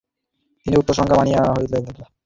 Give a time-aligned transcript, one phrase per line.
[0.65, 2.09] তিনি উক্ত সংজ্ঞা মানিয়া লইতে পারেন নাই।